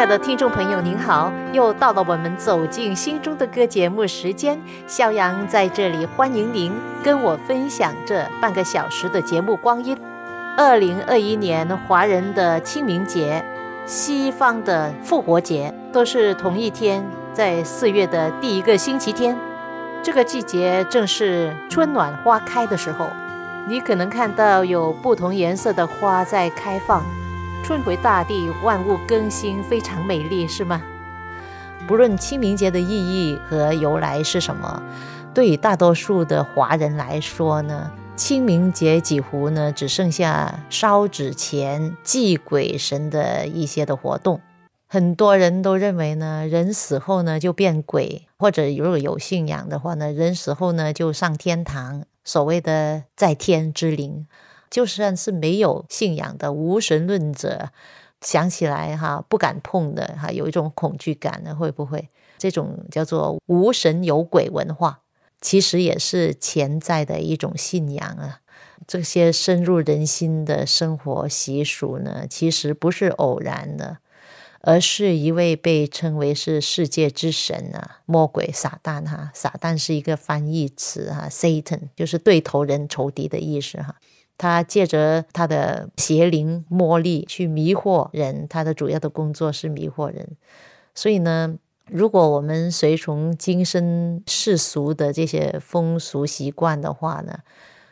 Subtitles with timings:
[0.00, 1.30] 亲爱的听众朋友，您好！
[1.52, 6.72] 又到了我们走进心中的歌节目时间，肖阳在这里欢迎您
[7.04, 9.94] 跟我分享这半个小时的节目光阴。
[10.56, 13.44] 二零二一年华人的清明节、
[13.84, 17.04] 西方的复活节都是同一天，
[17.34, 19.36] 在四月的第一个星期天。
[20.02, 23.06] 这个季节正是春暖花开的时候，
[23.68, 27.04] 你可能看到有不同颜色的花在开放。
[27.70, 30.82] 春回大地，万物更新，非常美丽，是吗？
[31.86, 34.82] 不论清明节的意义和由来是什么，
[35.32, 44.40] 对于大多数的华人来说呢，清明节几乎呢只剩下烧纸钱、祭鬼神的一些的活动。
[44.88, 54.26] 很多人都认为呢，人死后呢就变鬼，或者如果有信仰的话呢，人死后呢就上天堂，所谓的在天之灵。
[54.70, 57.70] 就算是没有信仰的无神论者，
[58.20, 65.00] 想起来哈不敢碰的哈，有一种恐惧感呢，会不会这种叫做无神有鬼文化，
[65.40, 68.40] 其实也是潜在的一种信仰啊。
[68.86, 73.98] 这些深入人心的生活习俗呢，其实不是偶然的，
[74.60, 83.96] 而是一位被称为是世界之神啊，魔鬼撒旦哈，撒旦是一个翻译词哈，Satan 就是对头人、仇敌的意思哈。
[84.40, 90.26] 他借着他的邪灵魔力去迷惑人，他的主要的工作是迷惑人。
[90.94, 97.40] 所以呢，如果我们随从今生世俗的这些风俗习惯的话呢，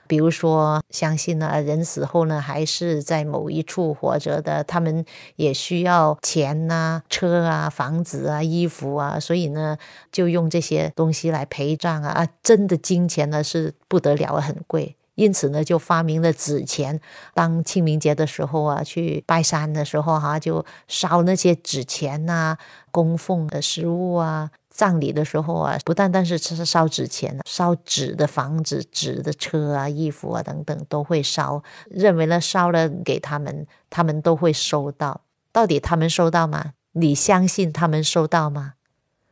[0.06, 5.04] 比如说相信呢，人死后呢还是在某一处活着的，他们
[5.36, 9.76] 也需要钱呐、车啊、房子啊、衣服啊，所以呢，
[10.10, 12.08] 就用这些东西来陪葬啊。
[12.08, 14.97] 啊，真的金钱呢是不得了，很贵。
[15.18, 17.00] 因此呢，就发明了纸钱。
[17.34, 22.56] 当清明节的时候啊，去拜山的时候哈，就烧那些纸钱呐，
[22.92, 24.50] 供奉的食物啊。
[24.70, 31.64] 葬礼的时候啊，不单单是吃烧纸钱，烧纸的房子、纸的车啊、衣服啊等等都会烧。
[31.90, 35.22] 认为呢，烧了给他们，他们都会收到。
[35.50, 36.74] 到底他们收到吗？
[36.92, 38.74] 你相信他们收到吗？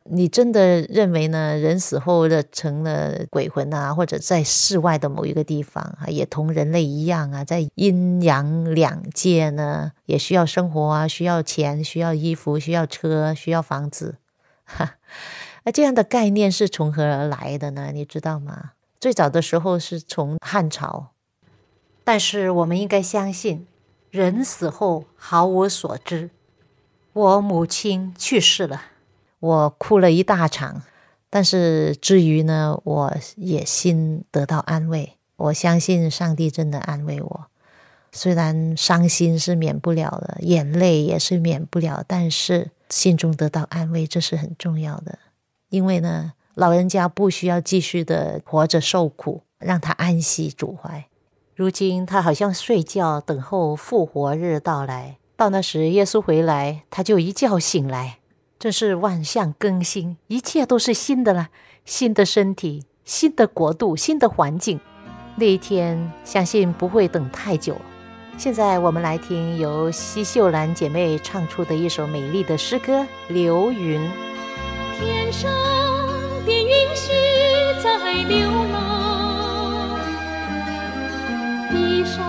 [0.09, 1.57] 你真的认为呢？
[1.57, 14.15] 人死后的成了鬼魂啊，或者在世外的某一个地方啊，也同人类一样啊，在阴阳两界呢，也需要生活啊，需要钱，需要衣服，需要车，需要房子。
[14.63, 14.95] 哈，
[15.63, 17.91] 那这样的概念是从何而来的呢？
[17.93, 18.71] 你知道吗？
[18.99, 21.11] 最早的时候是从汉朝，
[22.03, 23.67] 但是我们应该相信，
[24.09, 26.29] 人死后毫无所知。
[27.13, 28.81] 我母亲去世了。
[29.39, 30.81] 我哭了一大场，
[31.29, 35.13] 但是至于呢，我也心得到安慰。
[35.35, 37.45] 我相信上帝真的安慰我，
[38.11, 45.19] 虽然伤心是免不了的，眼泪也是免不了，但是心中得到安慰，这是很重要的。
[45.69, 51.05] 因为呢，老人家不需要继续的活着受苦，让他安息主怀。
[51.53, 55.17] 如今他好像睡觉，等候复活日到来。
[55.35, 58.17] 到那时，耶稣回来，他就一觉醒来。
[58.59, 61.49] 这是万象更新，一切都是新的了。
[61.85, 64.79] 新的身体，新的国度，新的环境。
[65.35, 67.77] 那一天，相信不会等太久。
[68.35, 74.01] 现在我们来听由西秀兰姐妹唱出的一首美丽的诗歌《流云》。
[74.99, 75.51] 天上
[76.45, 77.11] 的云絮
[77.81, 79.99] 在流浪，
[81.71, 82.27] 地上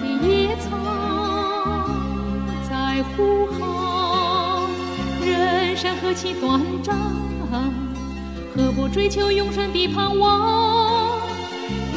[0.00, 0.66] 的野草
[2.68, 3.67] 在呼喊。
[5.78, 6.96] 生何其短暂，
[8.56, 11.20] 何不追求永生的盼望？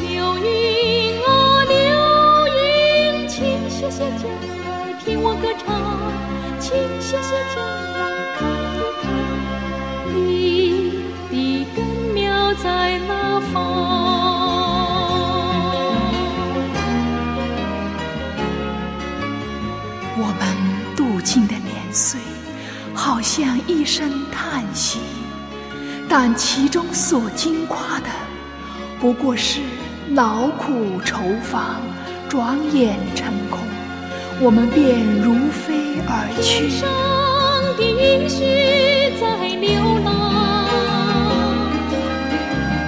[0.00, 1.74] 流云啊流
[2.54, 4.28] 云，请歇歇脚
[5.04, 5.66] 听我歌唱，
[6.60, 6.70] 请
[7.00, 7.91] 歇歇脚
[23.34, 24.98] 像一声叹息，
[26.06, 28.08] 但其中所经跨的，
[29.00, 29.62] 不过是
[30.10, 31.80] 劳苦愁烦，
[32.28, 33.60] 转眼成空，
[34.38, 36.68] 我们便如飞而去。
[36.68, 36.86] 天上
[37.78, 38.38] 的云絮
[39.18, 39.24] 在
[39.56, 40.10] 流浪，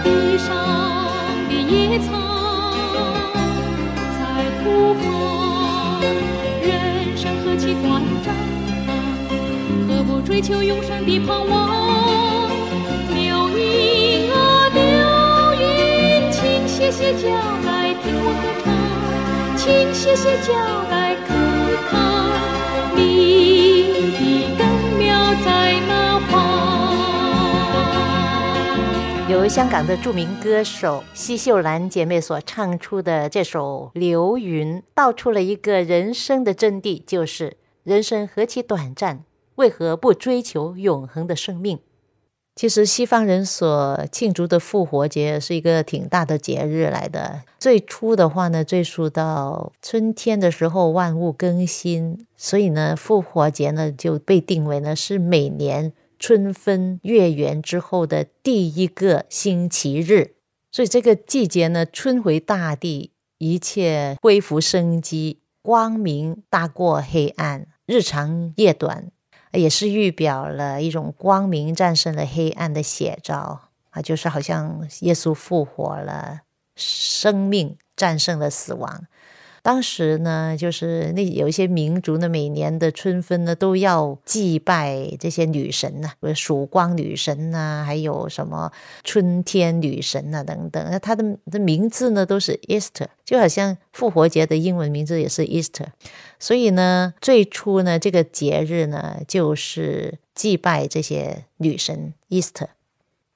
[0.04, 0.52] 地上
[1.48, 2.12] 的野草
[4.12, 4.20] 在
[4.62, 6.04] 呼喊，
[6.60, 8.28] 人生何其短暂，
[10.24, 12.48] 追求永生的盼望？
[13.14, 14.82] 流云啊流
[15.60, 18.72] 云，请歇歇脚来听我歌唱，
[19.56, 20.54] 请歇歇脚
[20.90, 21.36] 来看
[21.90, 21.92] 看
[22.96, 23.02] 你
[24.12, 24.18] 的
[24.56, 24.66] 根
[24.98, 25.04] 苗
[25.44, 26.32] 在哪方。
[29.30, 39.24] 由香港的著名歌手奚秀兰姐妹所唱出的这首《流云》，道出了一个人生的真谛，就是人生何其短暂，
[39.56, 41.78] 为何不追求永恒的生命？
[42.56, 47.42] 其实西方人所庆祝的复活节是一个挺大的节日来的。
[47.58, 60.36] 最初的话呢，追溯到春天的时候，万物更新，所以呢，复活节呢就被定为呢是每年春分月圆之后的第一个星期日。
[60.70, 69.10] 所以这个季节呢，春回大地，一切恢复生机，光明大过黑暗，日长夜短。
[69.54, 73.60] 也是预表了一种光明战胜了黑暗的写照
[73.90, 76.40] 啊，就是好像耶稣复活了，
[76.76, 79.06] 生命战胜了死亡。
[79.62, 88.70] 当时呢，就是那有一些民族呢，每年的春分呢，都要祭拜这些女神呐，曙光女神呐，还有什么
[89.04, 90.86] 春天女神呐等等。
[90.90, 95.86] 那它的的名字呢，都是 Easter，就好像复活节的英文名字也是 Easter。
[96.44, 102.68] 所以呢，最初呢，这个节日呢，就是祭拜这些女神 Easter。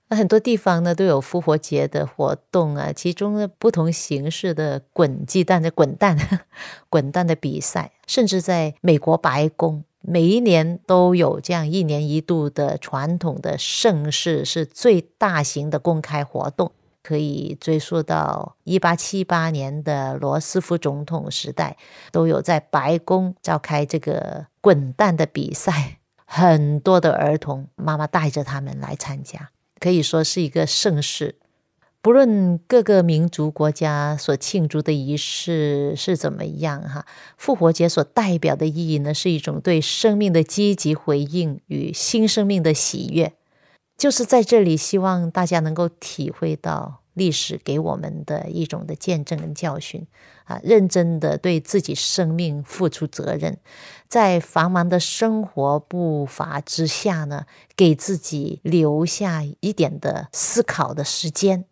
[0.08, 6.18] 那很多地方呢都有复活节的活动啊，其中呢不同形式的滚鸡蛋的滚蛋、
[6.90, 16.72] 滚蛋的比赛，甚至在美国白宫，每一年都有这样一年一度的传统的盛事，是最大型的公开活动，
[17.08, 21.78] 可以追溯到一八七八年的罗斯福总统时代，
[22.12, 29.48] 都有在白宫召开这个滚蛋的比赛，很多的儿童妈妈带着他们来参加。
[29.80, 31.36] 可以说是一个盛事，
[32.02, 37.06] 不论各个民族国家所庆祝的仪式是怎么样，哈，
[37.38, 43.32] 复活节所代表的意义呢，是一种对生命的积极回应与新生命的喜悦。
[43.98, 50.06] 就是在这里，希望大家能够体会到历史给我们的一种的见证跟教训
[50.44, 53.58] 啊，认真的对自己生命付出责任。
[54.08, 61.64] 在繁忙的生活步伐之下呢，给自己留下一点的思考的时间。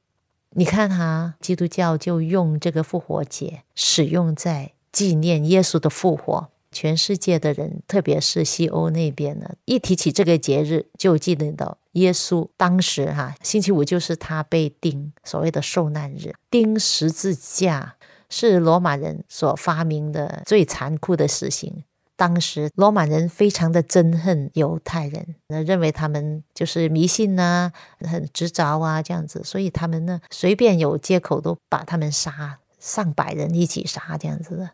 [0.50, 6.49] 你看哈，基督教就用这个复活节使用在纪念耶稣的复活。
[6.76, 17.96] 全世界的人，特别是西欧那边呢，一提起这个节日，就记得到耶稣当时哈，星期五就是他被钉所谓的受难日，钉十字架
[18.28, 21.82] 是罗马人所发明的最残酷的死刑。
[22.14, 34.70] 当时罗马人非常的憎恨犹太人，那认为他们就是迷信呐，很执着啊这样子，所以他们呢随便有借口都把他们杀，上百人一起杀这样子的。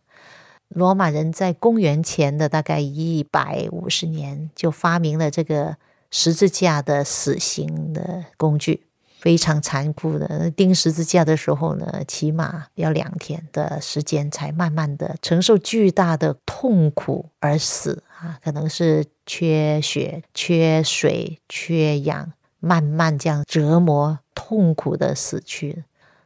[0.74, 5.76] 罗马人在公元前的大概一百五十年就发明了这个
[6.10, 8.86] 十字架的死刑的工具。
[9.20, 25.84] 非常残酷的钉十字架的时候呢，起码要两天的时间才慢慢的承受巨大的痛苦而死啊，可能是缺血、缺水、缺氧，慢慢这样折磨、痛苦的死去。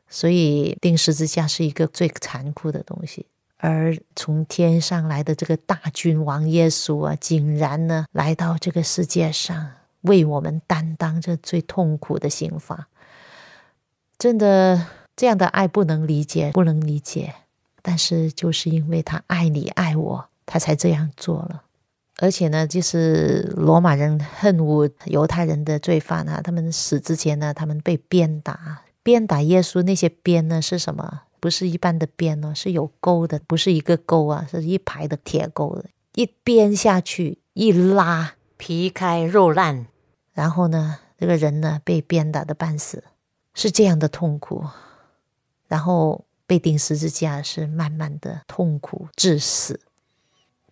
[0.09, 3.27] 所以钉十字架是一个最残酷的东西。
[3.59, 9.73] 而从天上来的这个大君王耶稣啊，竟然呢来到这个世界上。
[10.03, 12.87] 为我们担当这最痛苦的刑罚，
[14.17, 14.87] 真的
[15.17, 17.35] 这样的爱不能理解，不能理解。
[17.83, 21.65] 但是就是因为他爱你爱我，他才这样做了。
[22.19, 31.23] 而且呢，就是罗马人恨恶犹太人的罪犯啊，他们死之前呢，他们被鞭打，鞭打耶稣那些鞭呢是什么？
[31.47, 35.85] 不是一般的鞭哦，是有钩的，不是一个钩啊，是一排的铁钩的，
[36.17, 39.87] 一鞭下去，一拉，皮开肉烂。
[40.33, 43.05] 然后呢，这个人呢被鞭打的半死，
[43.55, 44.65] 是这样的痛苦。
[45.69, 49.79] 然后被钉十字架是慢慢的痛苦致死。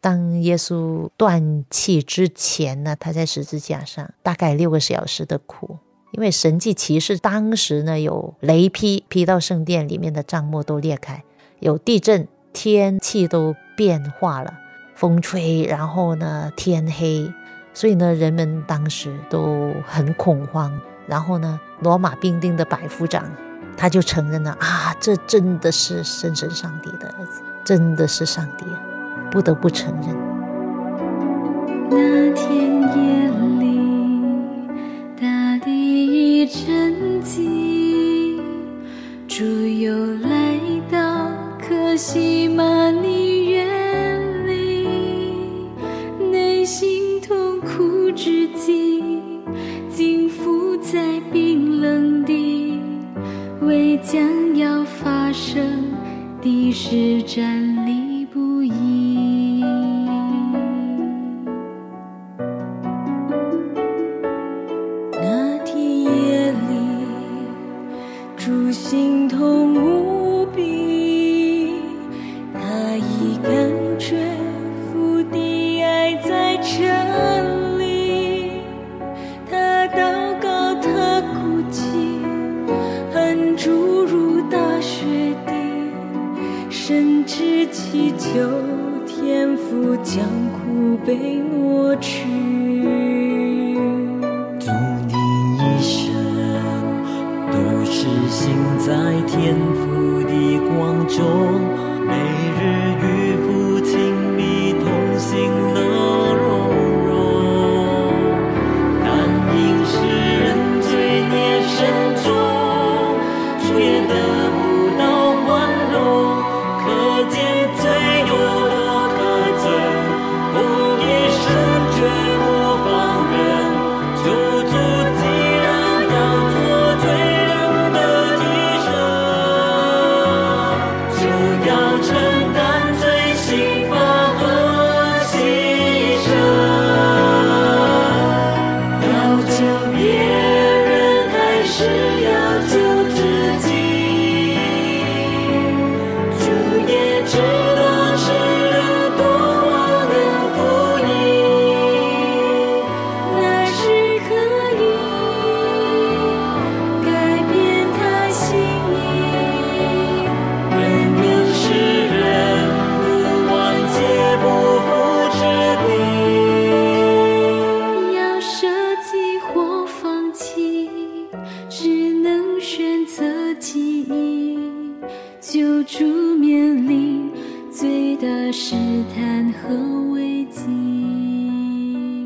[0.00, 5.78] 当耶稣断气之前呢，他在十字架上大概六个小时的苦，
[6.16, 11.24] 因为神迹骑士当时呢有雷劈劈到圣殿里面的帐幕都裂开，
[11.58, 14.54] 有地震，天气都变化了，
[14.94, 17.32] 风吹，然后呢天黑。
[17.72, 20.80] 所以呢，人们当时都很恐慌。
[21.08, 23.28] 然后呢，罗马兵丁的百夫长
[23.76, 28.80] 他就承认了啊，这真的是神神上帝的儿子，真的是上帝啊，
[29.32, 30.16] 不得不承认。
[31.90, 33.53] 那天夜里
[37.24, 38.38] 沉寂，
[39.26, 40.60] 主又来
[40.92, 44.86] 到可惜玛尼远离，
[46.30, 49.02] 内心痛苦至极，
[49.88, 52.78] 竟伏在冰冷地，
[53.62, 55.62] 为将要发生
[56.42, 58.03] 的事站立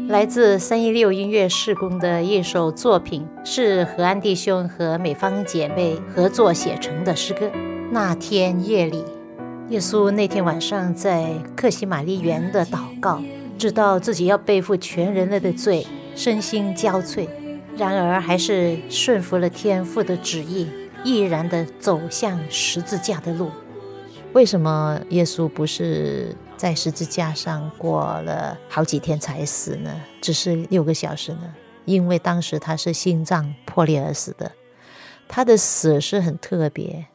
[0.08, 7.50] 来自三一六音乐事工的一首作品，是何安弟兄和美芳姐妹合作写成的诗歌。
[7.90, 9.04] 那天夜里，
[9.68, 13.22] 耶稣那天晚上在克西玛丽园的祷告，
[13.58, 15.86] 知道自己要背负全人类的罪，
[16.16, 17.28] 身心交瘁，
[17.76, 20.66] 然而还是顺服了天父的旨意，
[21.04, 23.50] 毅然地走向十字架的路。
[24.32, 30.04] 为什么耶稣不是在十字架上过了好几天才死呢？
[30.20, 31.54] 只是六个小时呢？
[31.84, 34.50] 因为当时他是心脏破裂而死的，
[35.28, 37.06] 他的死是很特别，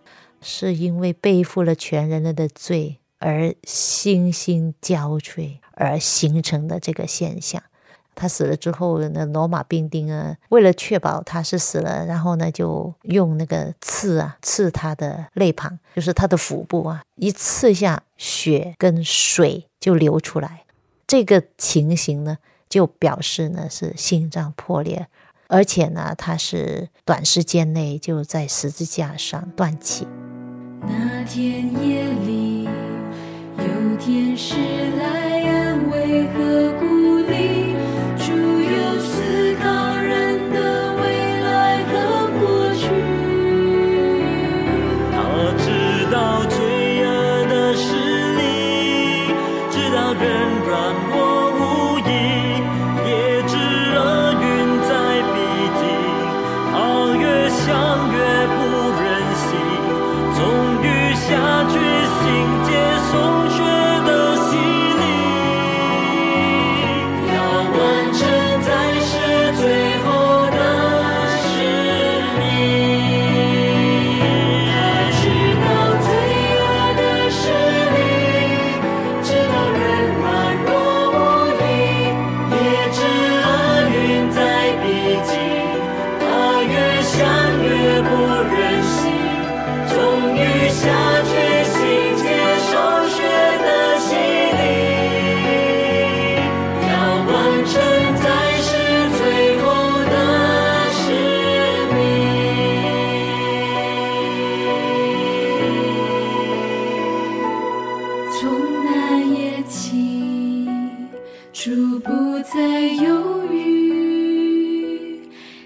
[0.42, 7.62] 是因为背负了全人类的罪而心心交瘁而形成的这个现象。
[8.16, 20.64] 他死了之后呢，罗马兵丁啊，为了确保他是死了，然后呢，就用那个刺啊刺他的肋旁，就是他的腹部啊，一刺下，血跟水就流出来。
[21.06, 22.38] 这个情形呢，
[22.70, 25.08] 就表示呢是心脏破裂，
[25.48, 30.08] 而且呢，他是短时间内就在十字架上断气。
[30.82, 32.64] 那天夜里，
[33.58, 34.56] 有天使
[34.98, 37.03] 来安慰和鼓
[112.14, 115.20] 不再犹豫，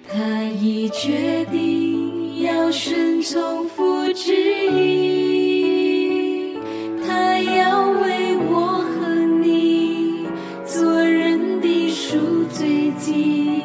[0.07, 4.33] 他已决定要顺从父旨
[4.71, 6.53] 意，
[7.05, 10.25] 他要为我和你
[10.63, 13.61] 做人的赎罪祭，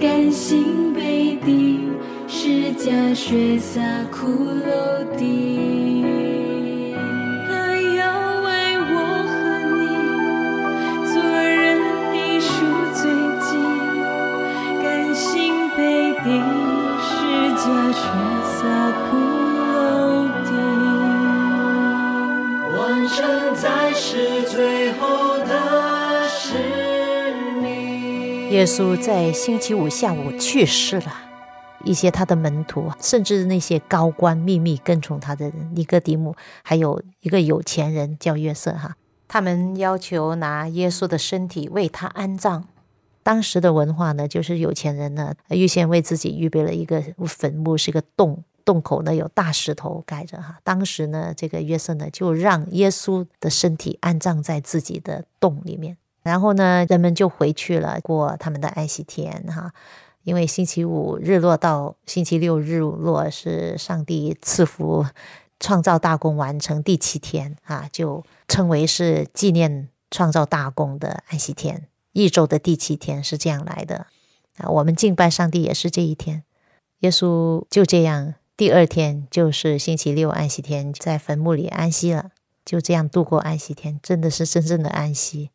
[0.00, 1.92] 甘心被钉
[2.26, 4.26] 十架血洒骷
[4.66, 4.99] 髅
[28.60, 31.14] 耶稣在星期五下午去世了。
[31.82, 38.94] 一些他的门徒，甚至那些高官秘密跟从他的人，尼哥底母，还有一个有钱人叫约瑟哈，
[39.26, 42.68] 他们要求拿耶稣的身体为他安葬。
[43.22, 50.58] 当时的文化呢，就是有钱人呢预先为自己预备了一个坟墓，是一个洞，洞口呢有大石头盖着哈。
[50.62, 59.72] 当时呢，这个约瑟呢就让耶稣的身体安葬在自己的洞里面，然后呢，人们就回去了过他们的安息天哈。
[60.22, 65.06] 因为星期五日落到星期六日落是上帝赐福
[65.58, 71.86] 创造大功完成第七天啊，就称为是纪念创造大功的安息天。
[72.12, 74.06] 一周的第七天是这样来的
[74.58, 74.68] 啊。
[74.68, 76.42] 我们敬拜上帝也是这一天。
[76.98, 82.30] 耶稣就这样，第二天就是星期六安息天，在坟墓里安息了，
[82.62, 85.48] 就这样度过安息天，真的是真正的安息。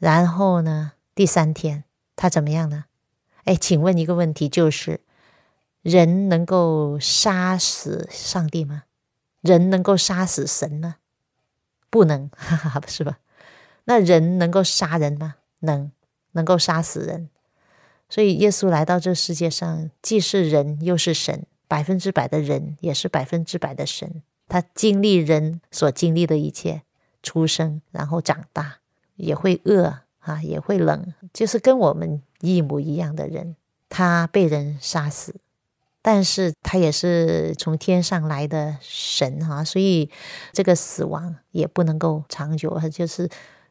[0.00, 1.84] 然后呢，第三天
[2.16, 2.86] 他怎么样呢？
[3.44, 5.00] 哎，请问一个问题，就是
[5.82, 8.84] 人能够杀死上帝吗？
[9.42, 10.96] 人能够杀死神吗？
[11.90, 13.18] 不能，哈哈，不是吧？
[13.84, 15.36] 那人能够杀人吗？
[15.60, 15.92] 能，
[16.32, 17.28] 能够杀死人。
[18.08, 24.22] 所以耶稣来到这世界上，既是人又是神，百分之百的人，也是百分之百的神。
[24.48, 26.82] 他经历人所经历的一切，
[27.22, 28.79] 出生，然后长大，
[29.20, 32.22] 也会饿啊，也会冷，就是跟我们。
[32.42, 33.54] 一模一样的人，
[33.90, 35.34] 他被人杀死，
[36.00, 40.08] 但是他也是从天上来的神哈，所以
[40.50, 43.28] 这个死亡也不能够长久，就是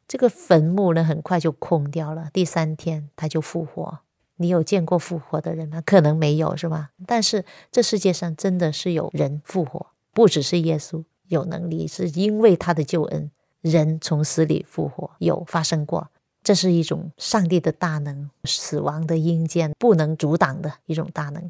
[0.08, 2.30] 这个坟墓呢，很快就空掉了。
[2.32, 4.02] 第三天他就复活。
[4.36, 5.82] 你有见过复活的人吗？
[5.84, 6.92] 可能没有，是吧？
[7.08, 16.10] 但是这世界上真的是有人复活，不只是耶稣有能力，是因为他的救恩，人从死里复活有发生过。
[16.42, 21.50] 这是一种上帝的大能，死亡的阴间不能阻挡的一种大能。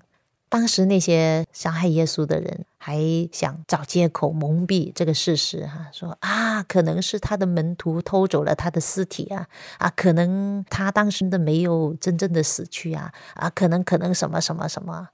[0.50, 3.00] 当时那些伤害耶稣的人还
[3.32, 15.10] 想找借口蒙蔽这个事实，哈，说啊，可能是他的门徒偷走了他的尸体啊，啊，可能他当时的没有真正的死去啊，啊，可能可能什么什么什么，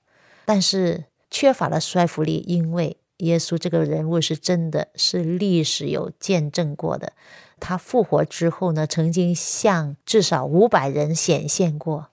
[0.45, 7.13] 但是缺乏了说服力，因为耶稣这个人物是真的是历史有见证过的。
[7.59, 12.09] 他复活之后呢，曾经向至少五百人显现过，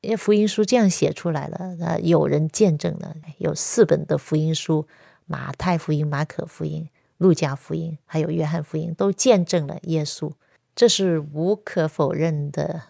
[0.00, 1.74] 因为福音书这样写出来了。
[1.80, 4.86] 那，有人见证了，有四本的福音书：
[5.26, 6.88] 马太福音、马可福音、
[7.18, 10.30] 路加福音，还有约翰福音，都见证了耶稣，
[10.76, 12.82] 这是无可否认的。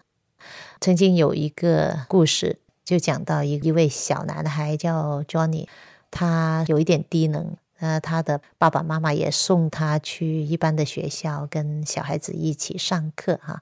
[0.79, 5.67] 曾经有一个故事，就讲到一一位小男孩叫 Johnny，
[6.15, 7.55] 他有一点低能。
[7.79, 13.61] 呃，他的爸爸妈妈也送他去一般的学校，跟小孩子一起上课哈。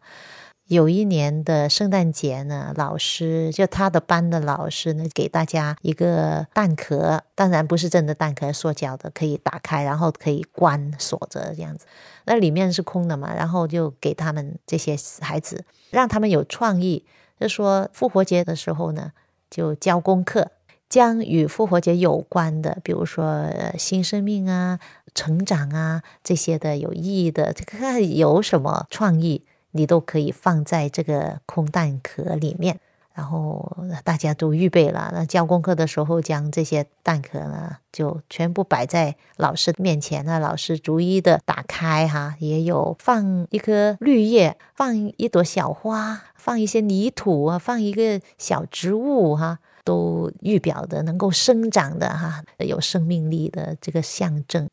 [0.68, 11.88] 有一年的圣诞节呢，老师就他的班的老师呢，给大家一个蛋壳，当然不是真的蛋壳，塑胶的，可以打开，然后可以关锁着这样子。
[12.26, 17.04] 那里面是空的嘛，然后就给他们这些孩子，让他们有创意，
[17.40, 19.12] 就说复活节的时候呢，
[19.50, 20.52] 就交功课。
[20.94, 24.80] 将与复活节有关的，比如说新生命啊、
[25.16, 32.80] 成长啊这些的有意义的，这个有什么创意，你都可以放在这个空蛋壳里面。
[33.16, 49.58] 然后大家都预备了，那交功课的时候，将这些蛋壳呢，就全部摆在老师面前那老师逐一的打开哈，也有放一颗绿叶，放一朵小花，放一些泥土啊，放一个小植物哈。
[49.84, 54.70] 都预表的能够生长的哈，有生命力的这个象征。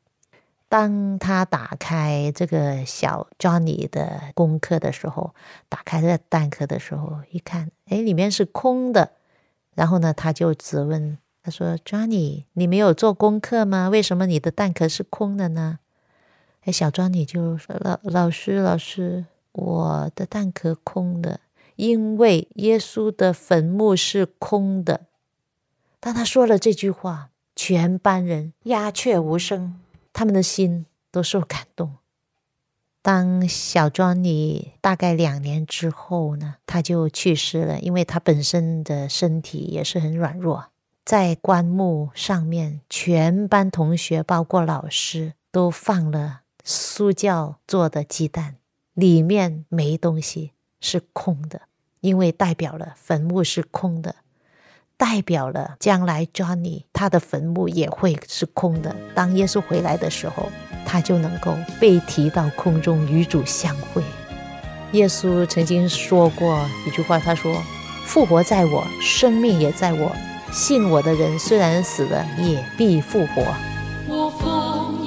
[0.69, 5.35] 当他打开这个小 Johnny 的功课的时候，
[5.69, 9.11] 打开这蛋壳的时候，一看，哎，里面是空的。
[9.75, 13.89] 然后呢，他就质问他说：“Johnny，你没有做功课吗？
[13.89, 15.79] 为什么你的蛋壳是空的呢？”
[16.63, 21.41] 哎，小庄你就说老老师老师，我的蛋壳空的，
[21.81, 25.07] 因为耶稣的坟墓是空的。
[25.99, 29.81] 当他说了这句话，全班人鸦雀无声，
[30.13, 31.97] 他们的心都受感动。
[33.01, 40.67] 当小庄你大概两年之后呢，他就去世了，因为他本身的身体也是很软弱。
[41.07, 48.57] 在棺木上面，全班同学包括老师都放了苏教做的鸡蛋，
[48.93, 51.63] 里面没东西，是空的，
[52.01, 54.17] 因为代表了坟墓是空的，
[54.97, 58.97] 代表了将来 Johnny 他的坟墓也会是空的。
[59.15, 60.49] 当耶稣回来的时候。
[60.83, 64.03] 他就能够被提到空中与主相会。
[64.91, 67.55] 耶稣曾经说过一句话，他说
[68.05, 70.11] ：“复活在我，生命也在我。
[70.51, 73.43] 信我的人，虽然死了，也必复活。”
[74.09, 75.07] 我奉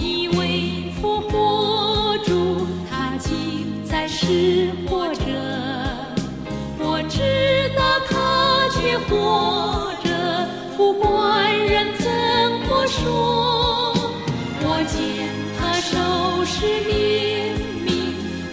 [16.63, 17.87] 是怜悯，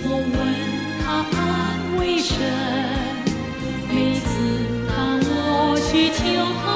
[0.03, 0.37] 我问
[0.99, 1.05] 他
[1.39, 1.39] 安
[1.97, 2.35] 慰神。
[3.89, 4.27] 每次
[4.89, 4.91] 当
[5.23, 6.19] 我去求
[6.61, 6.67] 他，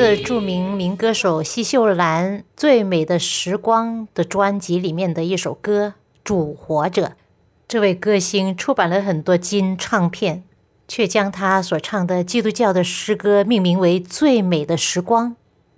[0.00, 5.88] 自著名民歌手奚秀兰《最美的时光》的专辑里面的一首歌
[6.22, 7.06] 《主活着》。
[7.66, 10.44] 这位歌星出版了很多金唱片，
[10.86, 15.32] 却将他所唱的基督教的诗歌命名为《最美的时光》。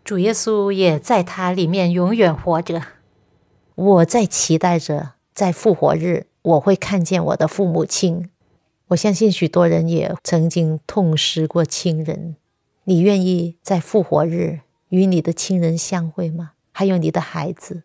[0.04, 2.82] 主耶稣也在他里面永远活着。
[3.74, 8.28] 我在期待着，在复活日我会看见我的父母亲。
[8.88, 12.36] 我相信许多人也曾经痛失过亲人。
[12.90, 16.54] 你愿意在复活日与你的亲人相会吗？
[16.72, 17.84] 还有你的孩子？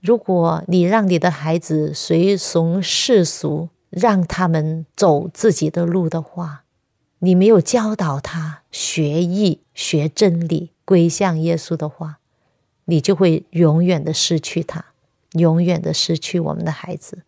[0.00, 6.64] 如果你让你的孩子随从世俗，让他们走自己的路的话，
[7.18, 12.20] 你没有教导他学艺、学真理、归向耶稣的话，
[12.86, 14.86] 你就会永远的失去他，
[15.32, 17.24] 永远的失去我们的孩子。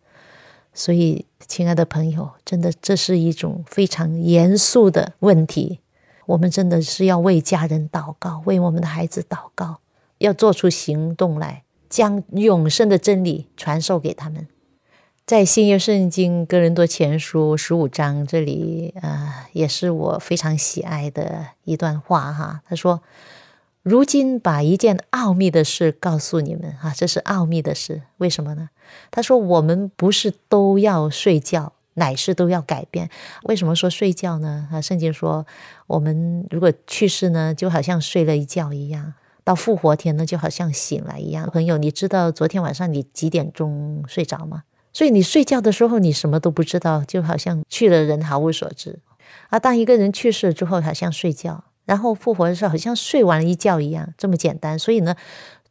[0.73, 5.81] 所以，亲爱的朋友，真的这是一种非常严肃的问题。
[6.25, 9.79] 我们真的是要为家人祷告，为我们的孩子祷告，
[10.17, 14.47] 要做出行动来，将永生的真理传授给他们。
[15.25, 22.61] 在新约圣经哥林多前书十五章这里，呃，也是我非常喜爱的一段话哈。
[22.65, 23.01] 他说
[23.83, 28.69] ：“如今把一件奥秘的事告诉你们啊，这是奥秘的事，为什么呢？
[29.11, 33.09] 他说我们不是都要睡觉，乃是都要改变。
[33.43, 34.67] 为什么说睡觉呢？
[34.71, 35.45] 啊，圣经说
[35.87, 41.49] 我们如果去世呢，就好像睡了一觉一样，到复活天呢，就好像醒来一样。
[41.51, 44.63] 朋友，你知道昨天晚上你几点钟睡着吗？
[44.91, 48.99] 所以你睡觉的时候，你什么都不知道，就好像去了人毫无所知。
[49.49, 54.77] 啊，当一个人去世之后，好像睡觉，然后复活的时候，好像睡完了一觉一样，这么简单。
[54.77, 55.15] 所以呢，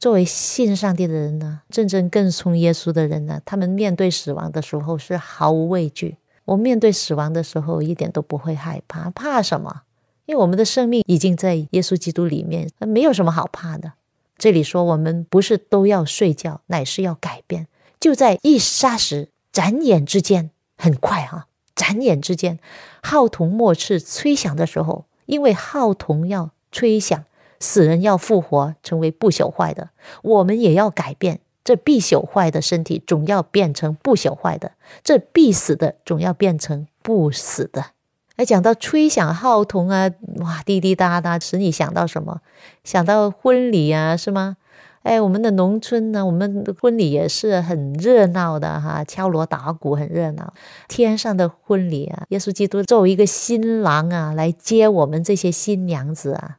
[0.02, 6.16] 作为信上帝的人呢，真正更从耶稣的人呢，他们面对死亡的时候是毫无畏惧。
[6.44, 9.82] 我面对死亡的时候一点都不会害怕，怕什么？
[10.26, 13.92] 因为我们的生命已经在耶稣基督里面，没有什么好怕的。
[14.36, 17.68] 这里说我们不是都要睡觉，乃是要改变。
[18.00, 21.46] 就在一霎时、眨眼之间，很快哈！
[21.76, 22.58] 眨眼之间，
[23.04, 27.24] 号筒末次吹响的时候，因为号筒要吹响，
[27.62, 29.90] 死人要复活，成为不朽坏的，
[30.22, 31.38] 我们也要改变。
[31.62, 34.70] 这必朽坏的身体，总要变成不朽坏的；
[35.04, 37.86] 这必死的，总要变成不死的。
[38.34, 42.40] 哎，讲到吹响号筒啊，哇，滴滴答答，使你想到什么？
[42.82, 44.56] 想到婚礼啊，是吗？
[45.04, 50.52] 哎，我们的农村呢，我们的婚礼也是很热闹的哈，敲锣打鼓很热闹。
[50.88, 56.58] 天上的婚礼啊，耶稣基督作为一个新郎啊，来接我们这些新娘子啊，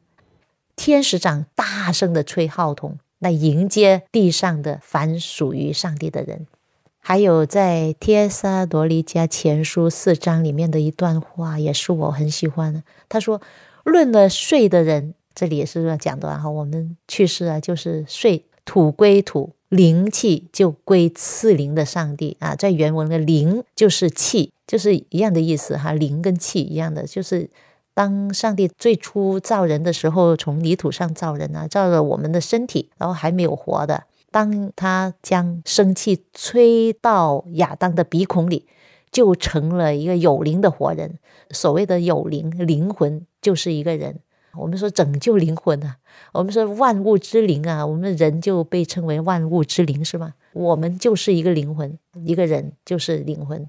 [0.76, 6.46] 天使长大声的吹号筒，来迎接地上的凡属于上帝的人。
[6.98, 12.82] 还有在《帖撒罗尼迦前书》四章里面的一段话，也是我很喜欢的。
[13.08, 13.42] 他说
[13.84, 22.54] ：“论了睡的人。”这里也是讲的哈，我们去世啊，就是睡土归土，灵气就归赐灵的上帝啊。
[22.54, 27.50] 在原文的灵就是气，就是一样的意思哈，灵跟气一样的，就是
[27.94, 34.02] 当上帝最初造人的时候，从泥土上造人啊，造了我们的身体，然后还没有活的，
[34.32, 38.66] 当他将生气吹到亚当的鼻孔里，
[39.12, 41.18] 就成了一个有灵的活人。
[41.50, 44.18] 所谓的有灵灵魂，就是一个人。
[44.56, 45.96] 我们说拯救灵魂啊，
[46.32, 50.34] 我们说万物之灵啊，我们人就被称为万物之灵，是吗？
[50.52, 53.68] 我们就是一个灵魂，一个人就是灵魂。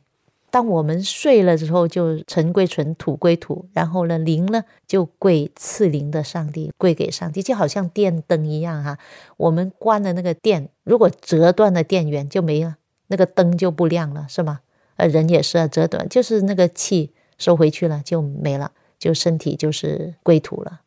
[0.56, 8.98] 当我们睡了之后，就尘归尘，土归土，然后呢，灵呢就归赐灵的上帝，归给上帝，就好像电灯一样哈。
[9.36, 14.62] 我们关了那个电，如果折断了电源就没了，那个灯就不亮了，是吗？
[14.96, 18.72] 呃，人也是啊，折断就是那个气收回去了就没了。
[18.98, 20.80] 就身体就是归土了，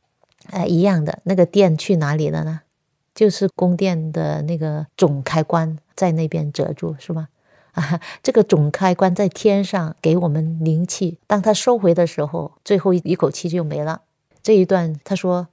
[0.47, 2.63] 哎，一样的那个电去哪里了呢？
[3.15, 7.29] 就是供电的那个总开关在那边遮住，是吗？
[7.79, 14.03] 啊， 这个总开关在天上给我们灵气，当他收回的时候，最后一口气就没了。
[14.43, 15.49] 这一段他说：“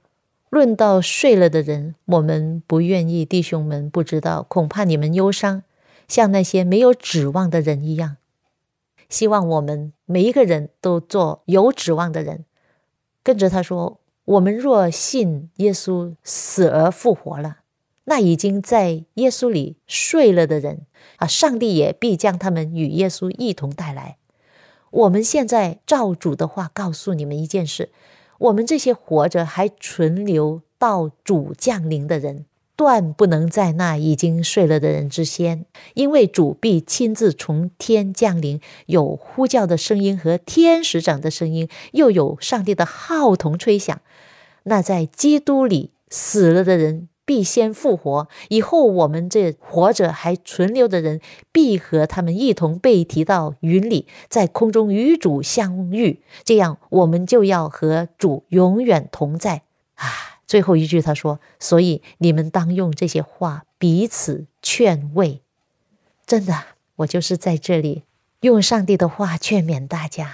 [0.50, 5.62] 论到睡了的人，我们不愿意弟兄们不知道，恐怕你们忧伤，
[6.08, 8.16] 像那些没有指望的人一样。”
[9.08, 12.44] 希望我们每一个人都做有指望的人。
[13.22, 17.58] 跟着他说：“我们若信耶稣死而复活了，
[18.06, 20.86] 那已经在耶稣里睡了的人
[21.18, 24.16] 啊，上帝也必将他们与耶稣一同带来。
[24.90, 27.90] 我们现在照主的话告诉你们一件事：
[28.38, 35.64] 我们这些活着还存留到主降临的人。”断不能在那已经睡了的人之先，
[35.94, 43.98] 因为主必亲自从天降临，有呼叫的声音和天使长的声音，又有上帝的号筒吹响。
[44.64, 51.20] 那在基督里死了的人必先复活，以后我们这活着还存留的人，
[51.52, 56.22] 必和他们一同被提到云里，在空中与主相遇。
[56.44, 59.62] 这样，我们就要和主永远同在
[59.96, 60.06] 啊！
[60.46, 65.42] 最后一句，他说：“所以你们当用这些话彼此劝慰。”
[66.24, 66.54] 真的，
[66.96, 68.04] 我就是在这里
[68.42, 70.30] 用上帝的话劝勉大家。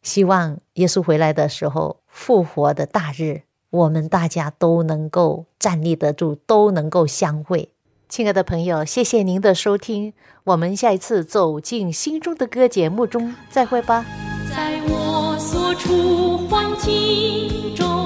[0.00, 7.70] 希望耶稣回来的时候，复活的大日，我们大家都能够站立得住，都能够相会。
[8.08, 10.12] 亲爱的朋友，谢谢您的收听，
[10.44, 14.04] 我们下一次走进心中的歌节目中再会吧。
[14.50, 17.98] 在我所处环境中。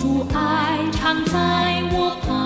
[0.00, 2.39] 主爱常在我旁。